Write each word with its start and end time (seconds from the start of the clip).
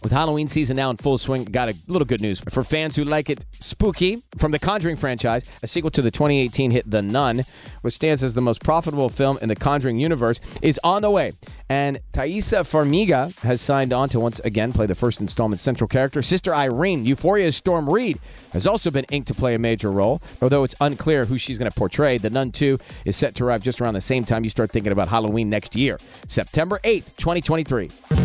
With 0.00 0.12
Halloween 0.12 0.46
season 0.46 0.76
now 0.76 0.90
in 0.90 0.96
full 0.96 1.18
swing, 1.18 1.44
got 1.44 1.68
a 1.68 1.76
little 1.88 2.06
good 2.06 2.20
news 2.20 2.38
for 2.38 2.62
fans 2.62 2.94
who 2.94 3.02
like 3.02 3.28
it 3.28 3.44
spooky. 3.58 4.22
From 4.38 4.52
the 4.52 4.58
Conjuring 4.60 4.94
franchise, 4.94 5.44
a 5.60 5.66
sequel 5.66 5.90
to 5.90 6.02
the 6.02 6.12
2018 6.12 6.70
hit 6.70 6.88
The 6.88 7.02
Nun, 7.02 7.44
which 7.82 7.94
stands 7.94 8.22
as 8.22 8.34
the 8.34 8.40
most 8.40 8.62
profitable 8.62 9.08
film 9.08 9.38
in 9.42 9.48
the 9.48 9.56
Conjuring 9.56 9.98
universe, 9.98 10.38
is 10.62 10.78
on 10.84 11.02
the 11.02 11.10
way. 11.10 11.32
And 11.68 11.98
Taissa 12.12 12.60
Farmiga 12.60 13.36
has 13.40 13.60
signed 13.60 13.92
on 13.92 14.08
to 14.10 14.20
once 14.20 14.38
again 14.40 14.72
play 14.72 14.86
the 14.86 14.94
first 14.94 15.20
installment 15.20 15.60
central 15.60 15.88
character. 15.88 16.22
Sister 16.22 16.54
Irene, 16.54 17.04
Euphoria's 17.04 17.56
Storm 17.56 17.90
Reid, 17.90 18.20
has 18.52 18.68
also 18.68 18.92
been 18.92 19.04
inked 19.10 19.28
to 19.28 19.34
play 19.34 19.54
a 19.54 19.58
major 19.58 19.90
role. 19.90 20.22
Although 20.40 20.62
it's 20.62 20.76
unclear 20.80 21.24
who 21.24 21.38
she's 21.38 21.58
going 21.58 21.70
to 21.70 21.76
portray, 21.76 22.18
The 22.18 22.30
Nun 22.30 22.52
2 22.52 22.78
is 23.04 23.16
set 23.16 23.34
to 23.34 23.44
arrive 23.44 23.62
just 23.62 23.80
around 23.80 23.94
the 23.94 24.00
same 24.00 24.24
time 24.24 24.44
you 24.44 24.50
start 24.50 24.70
thinking 24.70 24.92
about 24.92 25.08
Halloween 25.08 25.50
next 25.50 25.74
year, 25.74 25.98
September 26.28 26.78
8th, 26.84 27.16
2023. 27.16 27.90